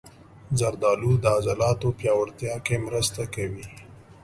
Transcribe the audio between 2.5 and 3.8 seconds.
کې مرسته کوي.